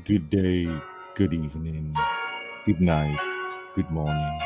[0.00, 0.66] Good day,
[1.14, 1.94] good evening,
[2.64, 3.18] good night,
[3.76, 4.40] good morning,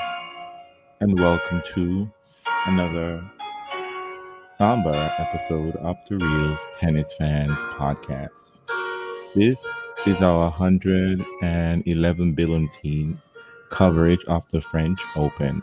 [1.01, 2.11] and welcome to
[2.67, 3.23] another
[4.51, 8.31] somber episode of the Reels Tennis Fans Podcast.
[9.37, 9.65] This
[10.05, 13.23] is our 111 billion team
[13.71, 15.63] coverage of the French Open.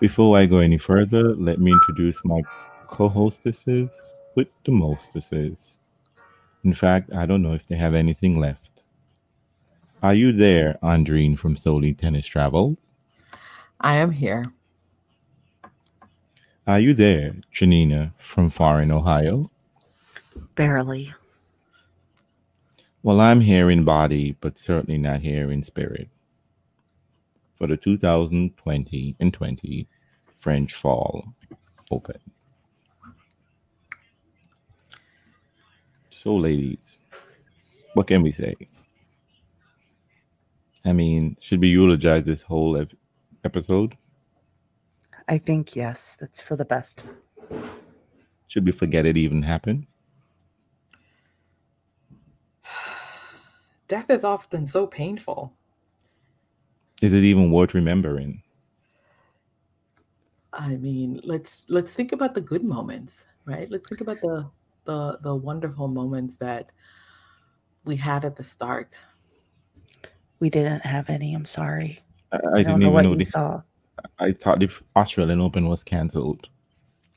[0.00, 2.40] Before I go any further, let me introduce my
[2.86, 4.00] co hostesses
[4.34, 5.76] with the mostesses.
[6.64, 8.82] In fact, I don't know if they have anything left.
[10.02, 12.76] Are you there, Andrine from Soli Tennis Travel?
[13.80, 14.52] I am here.
[16.66, 19.50] Are you there, Janina from Foreign, Ohio?
[20.54, 21.12] Barely.
[23.02, 26.08] Well, I'm here in body, but certainly not here in spirit.
[27.56, 29.88] For the 2020 and 20
[30.36, 31.34] French Fall
[31.90, 32.18] Open.
[36.22, 36.98] So, ladies,
[37.94, 38.54] what can we say?
[40.84, 42.92] I mean, should we eulogize this whole ep-
[43.42, 43.98] episode?
[45.26, 47.06] I think yes, that's for the best.
[48.46, 49.88] Should we forget it even happened?
[53.88, 55.52] Death is often so painful.
[57.02, 58.44] Is it even worth remembering?
[60.52, 63.68] I mean, let's let's think about the good moments, right?
[63.68, 64.48] Let's think about the
[64.84, 66.70] the the wonderful moments that
[67.84, 69.00] we had at the start.
[70.40, 71.34] We didn't have any.
[71.34, 72.00] I'm sorry.
[72.32, 73.62] I, I I, didn't don't know what know you the, saw.
[74.18, 76.48] I thought the Australian Open was cancelled.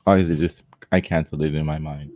[0.06, 2.12] Or is it just I cancelled it in my mind?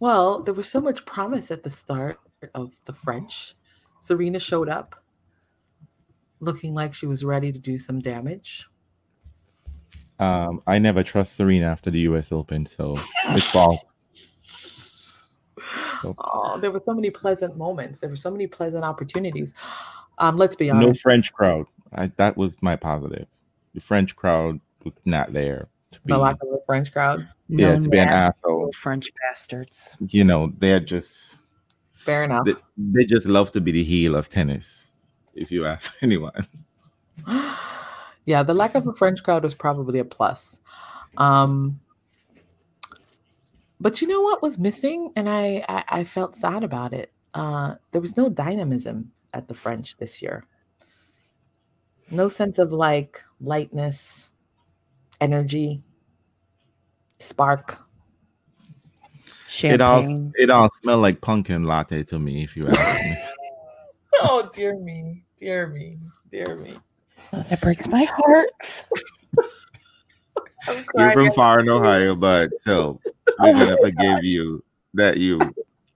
[0.00, 2.18] Well, there was so much promise at the start
[2.54, 3.54] of the French.
[4.00, 5.02] Serena showed up
[6.40, 8.66] looking like she was ready to do some damage.
[10.18, 12.94] Um, I never trust Serena after the US Open, so
[13.28, 13.50] it's
[16.02, 16.16] false.
[16.18, 18.00] Oh, there were so many pleasant moments.
[18.00, 19.52] There were so many pleasant opportunities.
[20.18, 20.86] Um, let's be honest.
[20.86, 20.94] No.
[20.94, 21.66] French crowd.
[21.92, 23.26] I, that was my positive.
[23.74, 27.28] The French crowd was not there to be, the lack of a French crowd.
[27.48, 28.72] yeah, No to be an asshole.
[28.72, 29.96] French bastards.
[30.08, 31.38] You know, they're just
[31.94, 32.44] Fair enough.
[32.46, 34.84] they, they just love to be the heel of tennis.
[35.34, 36.46] If you ask anyone,
[38.24, 40.56] yeah, the lack of a French crowd was probably a plus.
[41.18, 41.80] Um,
[43.80, 47.12] but you know what was missing, and I, I I felt sad about it.
[47.34, 50.44] Uh, there was no dynamism at the French this year.
[52.10, 54.30] No sense of like lightness,
[55.20, 55.82] energy,
[57.18, 57.82] spark.
[59.62, 60.32] it all Champagne.
[60.36, 62.44] it all smelled like pumpkin latte to me.
[62.44, 63.16] If you ask me,
[64.22, 65.98] Oh dear me, dear me,
[66.30, 66.78] dear me.
[67.32, 68.86] It breaks my heart.
[70.68, 73.00] I'm you're from far in Ohio, but still,
[73.38, 74.62] we're gonna forgive you
[74.94, 75.40] that you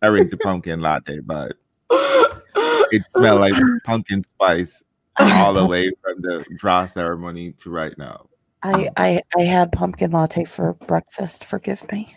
[0.02, 1.52] are into pumpkin latte, but
[1.90, 4.82] it smelled like pumpkin spice
[5.18, 8.26] all the way from the draw ceremony to right now.
[8.62, 11.44] I, I I had pumpkin latte for breakfast.
[11.44, 12.14] Forgive me.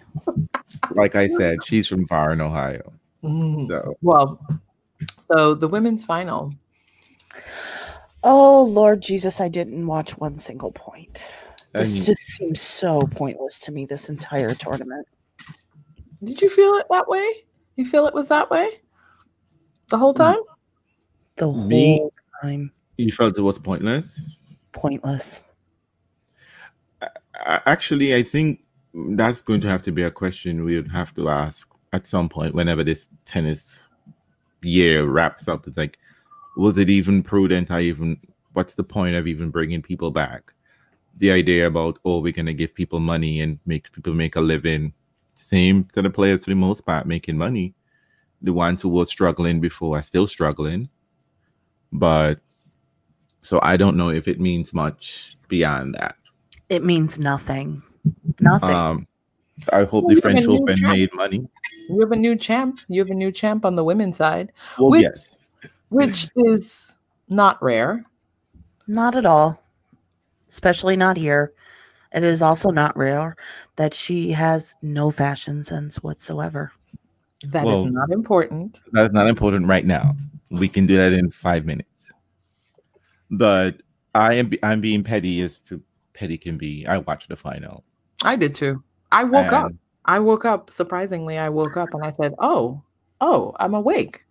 [0.92, 2.92] Like I said, she's from far in Ohio,
[3.24, 3.68] Mm.
[3.68, 4.40] so Well,
[5.32, 6.54] so the women's final.
[8.24, 11.26] Oh Lord Jesus, I didn't watch one single point.
[11.74, 13.86] This mean- just seems so pointless to me.
[13.86, 15.08] This entire tournament.
[16.24, 17.46] Did you feel it that way?
[17.76, 18.82] You feel it was that way
[19.90, 20.18] the whole mm.
[20.18, 20.40] time?
[21.38, 21.98] The Me?
[21.98, 24.22] whole time you felt it was pointless.
[24.72, 25.42] pointless.
[27.46, 28.64] Actually, I think
[28.94, 32.30] that's going to have to be a question we would have to ask at some
[32.30, 33.84] point whenever this tennis
[34.62, 35.68] year wraps up.
[35.68, 35.98] It's like,
[36.56, 37.72] was it even prudent?
[37.72, 38.20] I even,
[38.54, 40.54] what's the point of even bringing people back?
[41.18, 44.42] The idea about, oh, we're going to give people money and make people make a
[44.42, 44.94] living.
[45.36, 47.74] Same to the players for the most part making money.
[48.42, 50.90] The ones who were struggling before are still struggling.
[51.92, 52.40] But
[53.42, 56.16] so I don't know if it means much beyond that.
[56.70, 57.84] It means nothing.
[58.40, 58.70] Nothing.
[58.70, 59.08] Um,
[59.72, 60.92] I hope Well, the you have a French Open champ.
[60.98, 61.48] made money.
[61.90, 62.80] You have a new champ.
[62.88, 65.36] You have a new champ on the women's side, Well, Which- yes.
[65.90, 66.96] which is
[67.30, 68.06] not rare.
[68.88, 69.62] Not at all.
[70.50, 71.54] Especially not here.
[72.14, 73.36] It is also not rare
[73.76, 76.72] that she has no fashion sense whatsoever.
[77.48, 78.80] That is Well- not important.
[78.92, 80.16] That's not important right now.
[80.52, 81.90] We can do that in five minutes.
[83.32, 83.82] But
[84.14, 85.82] I am I'm being petty as to
[86.14, 86.86] petty can be.
[86.86, 87.84] I watched the final.
[88.24, 88.84] I did too.
[89.12, 89.72] I woke up.
[90.06, 90.70] I woke up.
[90.72, 92.82] Surprisingly, I woke up and I said, "Oh,
[93.22, 94.24] oh, I'm awake."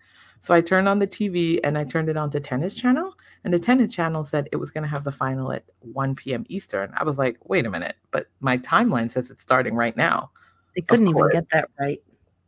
[0.43, 3.55] So I turned on the TV and I turned it on to Tennis Channel, and
[3.55, 6.45] the Tennis Channel said it was going to have the final at 1 p.m.
[6.49, 6.93] Eastern.
[6.97, 10.33] I was like, "Wait a minute!" But my timeline says it's starting right now.
[10.75, 12.03] They couldn't even get that right.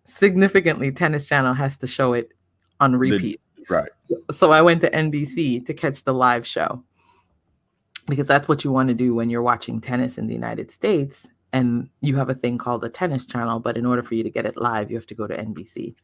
[0.07, 2.33] significantly Tennis Channel has to show it
[2.81, 3.41] on repeat.
[3.71, 3.91] Right.
[4.33, 6.83] So I went to NBC to catch the live show
[8.09, 11.29] because that's what you want to do when you're watching tennis in the United States
[11.53, 14.31] and you have a thing called the Tennis Channel, but in order for you to
[14.31, 15.95] get it live, you have to go to NBC.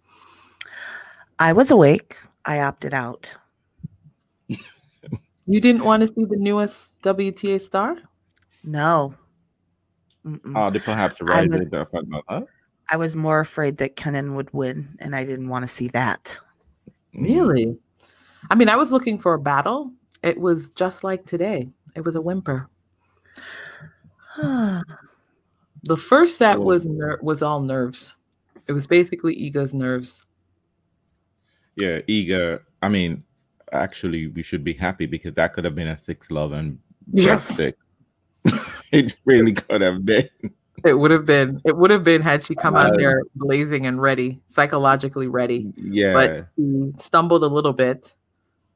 [1.40, 2.16] I was awake.
[2.44, 3.34] I opted out.
[5.46, 7.96] You didn't want to see the newest WTA star?
[8.62, 9.14] No.
[10.24, 10.52] Mm-mm.
[10.54, 11.88] Oh, they perhaps I right was- there.
[11.92, 12.02] Huh?
[12.28, 12.42] Uh,
[12.88, 16.38] I was more afraid that Kenin would win, and I didn't want to see that.
[17.16, 17.22] Mm.
[17.24, 17.78] Really?
[18.50, 19.92] I mean, I was looking for a battle.
[20.22, 21.68] It was just like today.
[21.96, 22.68] It was a whimper.
[25.84, 28.14] The first set was ner- was all nerves.
[28.68, 30.22] It was basically Iga's nerves.
[31.80, 32.62] Yeah, eager.
[32.82, 33.24] I mean,
[33.72, 36.78] actually, we should be happy because that could have been a six love and
[37.12, 37.48] Yes.
[37.54, 37.76] stick.
[38.92, 40.28] it really could have been.
[40.84, 41.60] It would have been.
[41.64, 45.72] It would have been had she come out Uh, there blazing and ready, psychologically ready.
[45.76, 46.12] Yeah.
[46.14, 48.16] But she stumbled a little bit,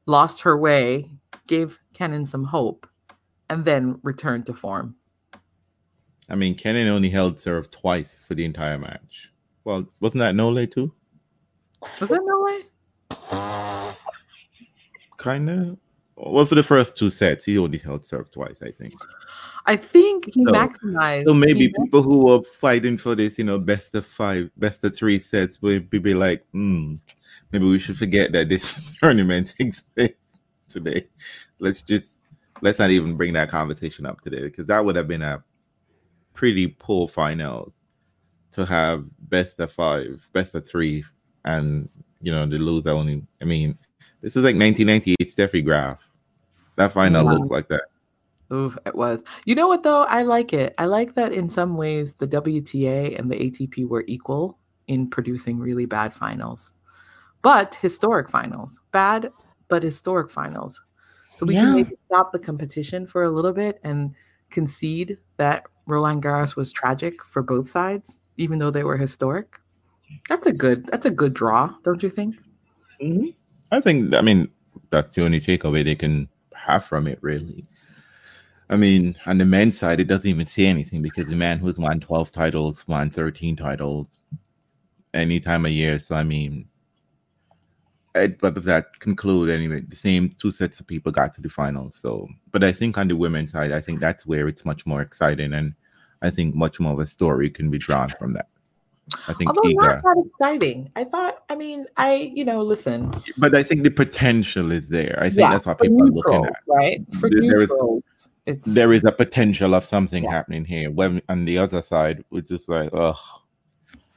[0.05, 1.09] lost her way,
[1.47, 2.87] gave Kenin some hope,
[3.49, 4.95] and then returned to form.
[6.29, 9.31] I mean, Kenin only held serve twice for the entire match.
[9.63, 10.93] Well, wasn't that Nole too?
[11.99, 12.61] Was that no way?
[15.17, 15.77] Kind of.
[16.17, 18.93] Well, for the first two sets, he only held serve twice, I think.
[19.65, 21.25] I think he So- maximized.
[21.25, 24.95] So maybe people who were fighting for this, you know, best of five, best of
[24.95, 26.95] three sets would be like, hmm,
[27.51, 31.07] maybe we should forget that this tournament exists today.
[31.59, 32.21] Let's just
[32.61, 35.43] let's not even bring that conversation up today because that would have been a
[36.33, 37.73] pretty poor finals
[38.51, 41.03] to have best of five, best of three,
[41.43, 41.89] and
[42.25, 43.21] you know the loser only.
[43.41, 43.77] I mean,
[44.21, 45.99] this is like 1998 Steffi Graf.
[46.75, 47.33] That final Wow.
[47.35, 47.83] looks like that.
[48.51, 49.23] Oof, it was.
[49.45, 50.03] You know what though?
[50.03, 50.73] I like it.
[50.77, 54.57] I like that in some ways the WTA and the ATP were equal
[54.87, 56.73] in producing really bad finals,
[57.41, 58.79] but historic finals.
[58.91, 59.31] Bad,
[59.67, 60.81] but historic finals.
[61.37, 61.61] So we Yeah.
[61.61, 64.13] can maybe stop the competition for a little bit and
[64.51, 69.59] concede that Roland Garros was tragic for both sides, even though they were historic.
[70.29, 70.85] That's a good.
[70.87, 72.35] That's a good draw, don't you think?
[73.01, 73.33] Mhm.
[73.71, 74.49] I think, I mean,
[74.89, 77.65] that's the only takeaway they can have from it, really.
[78.69, 81.77] I mean, on the men's side, it doesn't even say anything because the man who's
[81.77, 84.07] won 12 titles won 13 titles
[85.13, 85.99] any time of year.
[85.99, 86.67] So, I mean,
[88.15, 89.81] it, what does that conclude anyway?
[89.81, 91.91] The same two sets of people got to the final.
[91.93, 95.01] So, but I think on the women's side, I think that's where it's much more
[95.01, 95.53] exciting.
[95.53, 95.73] And
[96.21, 98.47] I think much more of a story can be drawn from that.
[99.27, 100.89] I think Although Iga, not that exciting.
[100.95, 101.43] I thought.
[101.49, 103.13] I mean, I you know listen.
[103.37, 105.15] but I think the potential is there.
[105.19, 106.55] I think Yeah, that's what people are looking at.
[106.67, 107.05] right?
[107.19, 107.71] For There- there is,
[108.47, 110.31] it's there is a potential of something Yeah.
[110.31, 110.89] happening here.
[110.91, 113.19] When on the other side, we're just like, oh,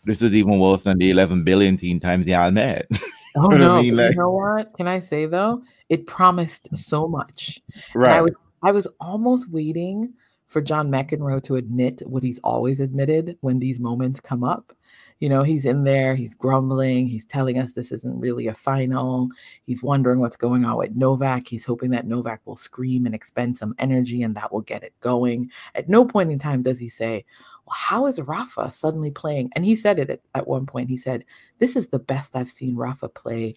[0.05, 2.87] this is even worse than the 11 billion teen times the Almed.
[3.37, 3.83] Oh know what I no!
[3.83, 3.97] mean?
[3.97, 4.73] Like- you know what?
[4.75, 5.63] Can I say though?
[5.91, 7.61] It promised so much.
[7.93, 8.17] And right.
[8.17, 8.33] I was
[8.63, 10.15] I was almost waiting
[10.49, 14.73] for John McEnroe to admit what he's always admitted when these moments come up.
[15.21, 19.29] You know, he's in there, he's grumbling, he's telling us this isn't really a final.
[19.67, 21.49] He's wondering what's going on with Novak.
[21.49, 24.95] He's hoping that Novak will scream and expend some energy and that will get it
[25.01, 25.51] going.
[25.75, 27.25] At no point in time does he say,
[27.67, 29.51] Well, how is Rafa suddenly playing?
[29.57, 30.89] And he said it at, at one point.
[30.89, 31.25] He said,
[31.59, 33.57] This is the best I've seen Rafa play,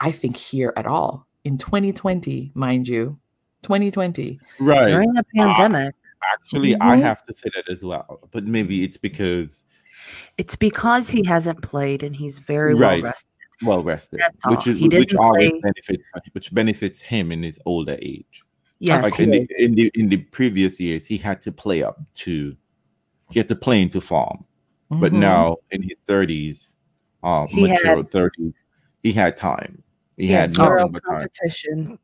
[0.00, 1.26] I think, here at all.
[1.44, 3.18] In 2020, mind you.
[3.62, 4.38] 2020.
[4.60, 4.88] right.
[4.88, 5.94] During the pandemic,
[6.32, 7.02] Actually, I Mhm.
[7.02, 8.28] have to say that as well.
[8.32, 9.64] But maybe it's because
[10.38, 13.02] it's because he hasn't played and he's very Right.
[13.02, 13.28] well rested.
[13.62, 14.74] well rested, That's which all.
[14.74, 18.42] is He which didn't always play- benefits which benefits him in his older age.
[18.80, 21.98] Yes, like in the, in the in the previous years, he had to play up
[22.24, 22.56] to
[23.30, 24.44] he had to play into form.
[24.90, 25.18] But Mhm.
[25.18, 26.74] now in his thirties,
[27.22, 28.54] um, He mature had- thirty,
[29.02, 29.82] he had time.
[30.16, 31.12] He He had had nothing but time.
[31.22, 31.98] competition.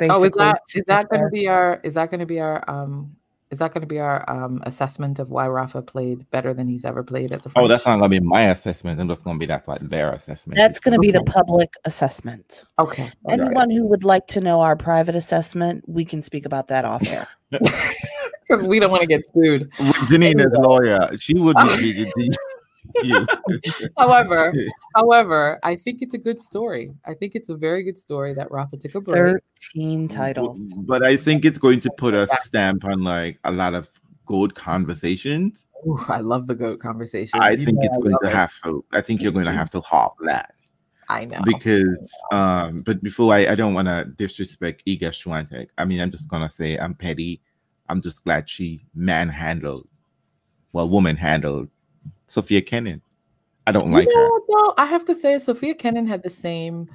[0.00, 2.26] Oh, is basically, that to is that going to be our is that going to
[2.26, 3.14] be our um
[3.54, 6.84] is that going to be our um assessment of why Rafa played better than he's
[6.84, 9.00] ever played at the Oh, that's not gonna be my assessment.
[9.00, 10.56] I'm just gonna be that's like their assessment.
[10.56, 12.64] That's going to be the public assessment.
[12.78, 13.10] okay.
[13.28, 17.06] Anyone who would like to know our private assessment, we can speak about that off
[17.08, 17.28] air.
[18.46, 19.70] Because we don't want to get sued.
[19.78, 21.16] With Janina's lawyer.
[21.16, 22.38] She would be speaking to
[23.02, 23.26] you.
[23.64, 23.88] you.
[23.98, 24.52] However,
[24.96, 26.92] however, I think it's a good story.
[27.06, 29.16] I think it's a very good story that Rafa took a break.
[29.16, 30.74] Thirteen titles.
[30.78, 33.90] But I think it's going to put a stamp on like a lot of
[34.26, 35.66] good conversations.
[35.86, 37.38] Ooh, I love the goat conversation.
[37.42, 38.34] I You think know it's I going to it.
[38.34, 38.84] have to.
[38.92, 40.54] I think you're going to have to hop that
[41.08, 41.40] I know.
[41.44, 42.10] because.
[42.32, 45.68] Um, but before I, I don't want to disrespect Iga Swiatek.
[45.78, 47.42] I mean, I'm just gonna say I'm petty.
[47.90, 49.86] I'm just glad she manhandled,
[50.72, 51.68] well, woman handled
[52.26, 53.02] Sofia Kenin.
[53.66, 54.30] I don't You like know her.
[54.30, 54.74] what, though?
[54.82, 56.88] I have to say, Sofia Kenin had the same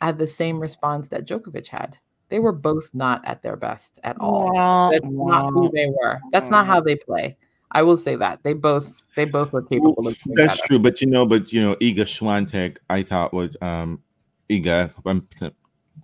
[0.00, 1.96] had the same response that Djokovic had.
[2.28, 4.52] They were both not at their best at all.
[4.52, 6.20] Wah, That's not who they were.
[6.32, 7.36] That's not how they play.
[7.70, 10.18] I will say that they both they both were capable of.
[10.22, 10.66] doing That's better.
[10.68, 14.02] true, but you know, but you know, Iga Swiatek, I thought was um
[14.50, 15.52] Iga, if I'm saying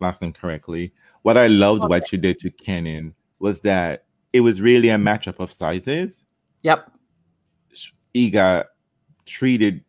[0.01, 0.93] last name correctly.
[1.23, 5.39] What I loved what she did to Kenin was that it was really a matchup
[5.39, 6.25] of sizes.
[6.63, 6.91] Yep.
[8.15, 8.65] Iga
[9.27, 9.85] treated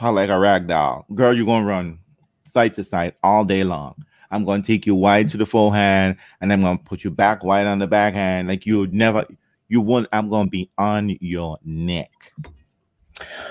[0.00, 1.06] like a rag doll.
[1.14, 1.98] Girl, you're gonna run
[2.44, 3.94] side to side all day long.
[4.32, 7.66] I'm gonna take you wide to the forehand, and I'm gonna put you back wide
[7.66, 8.48] on the backhand.
[8.48, 9.26] Like you would never,
[9.68, 10.08] you won't.
[10.12, 12.32] I'm gonna be on your neck.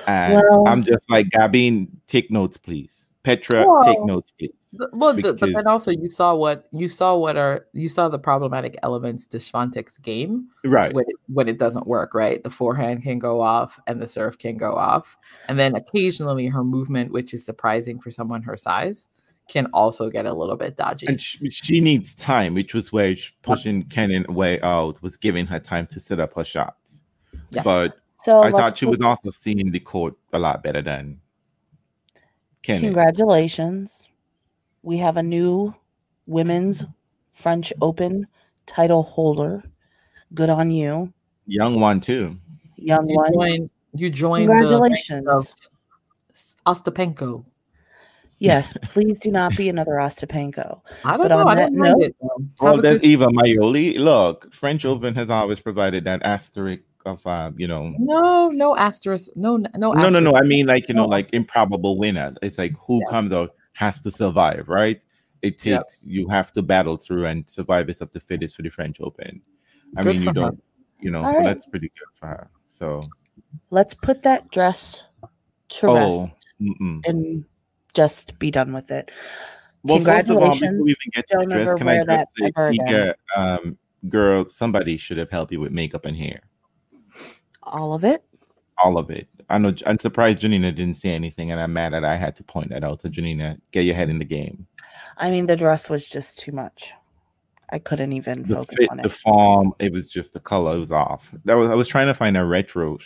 [0.07, 3.07] And Well- I'm just like Garbine, take notes, please.
[3.23, 4.51] Petra, take notes, please.
[4.71, 8.09] Th- Well, th- but then also you saw what you saw what are you saw
[8.09, 10.93] the problematic elements to Swiatek's game Right.
[10.93, 12.43] when it, when it doesn't work, right?
[12.43, 16.63] The forehand can go off and the serve can go off, and then occasionally her
[16.63, 19.07] movement, which is surprising for someone her size,
[19.49, 21.05] can also get a little bit dodgy.
[21.07, 25.45] And she, she needs time, which was where she- pushing Kenin way out was giving
[25.47, 27.01] her time to set up her shots.
[27.51, 27.63] Yeah.
[27.63, 31.19] But So I thought she was also seeing the court a lot better than
[32.63, 32.81] Kenin.
[32.81, 34.07] Congratulations.
[34.83, 35.73] We have a new
[36.27, 36.85] women's
[37.31, 38.27] French Open
[38.65, 39.63] title holder.
[40.33, 41.11] Good on you,
[41.45, 42.37] Young one too.
[42.77, 43.33] young you one.
[43.33, 45.27] join you join the ranks Congratulations.
[45.27, 45.51] of
[46.65, 47.45] Ostapenko.
[48.39, 50.81] Yes, please do not be another Ostapenko.
[51.05, 51.47] I don't But know.
[51.47, 52.15] I don't mind note- it.
[52.21, 53.99] Have Well, a there's good- Iva Majoli.
[53.99, 59.29] Look, French Open has always provided that asterisk of, uh, you know, no, no asterisk.
[59.35, 60.17] No, no, no, no, no.
[60.17, 60.43] asterisk.
[60.43, 62.33] I mean, like you know, like improbable winner.
[62.41, 63.09] It's like who Yeah.
[63.09, 65.01] comes out has to survive, right?
[65.41, 65.77] It Yeah.
[65.77, 69.41] takes you have to battle through and survivors of the fittest for the French Open.
[69.97, 70.63] I Good mean, you don't,
[70.99, 71.43] you know, so right.
[71.43, 72.49] that's pretty good for her.
[72.69, 73.01] So,
[73.69, 75.03] Let's put that dress
[75.69, 77.01] to oh, rest mm-mm.
[77.05, 77.43] and
[77.93, 79.11] just be done with it.
[79.83, 80.83] Well, first of all, before Congratulations.
[80.83, 82.87] we even get to the Don't dress, can I wear that just say, ever again.
[82.87, 83.77] Iga, um,
[84.09, 86.41] girl, somebody should have helped you with makeup and hair,
[87.63, 88.23] All of it.
[88.83, 89.27] all of it.
[89.49, 89.73] I know.
[89.85, 92.83] I'm surprised Janina didn't say anything, and I'm mad that I had to point that
[92.83, 93.01] out.
[93.01, 94.65] So, Janina, get your head in the game.
[95.17, 96.93] I mean, the dress was just too much.
[97.71, 99.11] I couldn't even The focus fit, on the it.
[99.11, 101.33] form, it was just the color was off.
[101.45, 102.97] That was I was trying to find a retro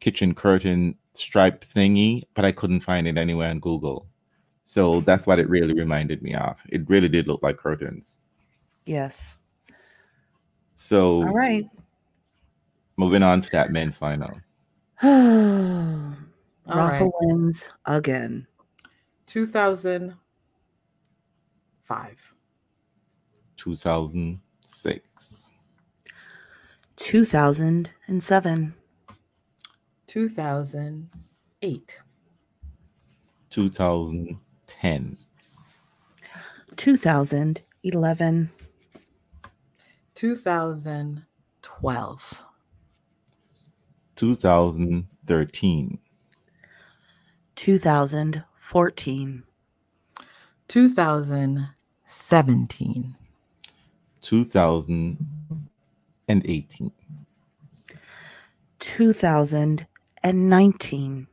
[0.00, 4.08] kitchen curtain stripe thingy, but I couldn't find it anywhere on Google.
[4.64, 6.56] So that's what it really reminded me of.
[6.70, 8.16] It really did look like curtains.
[8.86, 9.36] Yes.
[10.76, 11.64] So All right.
[12.96, 14.32] Moving on to that men's final.
[15.02, 16.14] Rafa
[16.68, 17.10] All right.
[17.20, 18.46] wins again.
[19.26, 20.16] 2005.
[23.56, 25.52] 2006.
[26.96, 28.74] 2007.
[30.06, 32.00] 2008.
[33.50, 35.16] 2010.
[36.76, 38.50] 2011.
[40.14, 42.44] 2012.
[44.22, 45.98] 2013.
[47.56, 49.42] 2014.
[50.68, 53.14] 2017.
[54.20, 56.92] 2018.
[58.78, 61.26] 2019.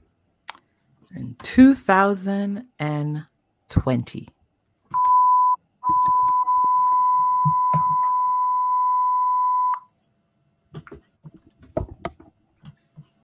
[1.12, 4.28] And 2020.